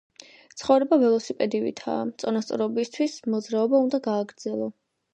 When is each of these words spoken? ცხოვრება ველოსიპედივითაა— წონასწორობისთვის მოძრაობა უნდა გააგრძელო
ცხოვრება 0.61 0.97
ველოსიპედივითაა— 1.03 2.09
წონასწორობისთვის 2.23 3.21
მოძრაობა 3.35 3.87
უნდა 3.87 4.05
გააგრძელო 4.13 4.77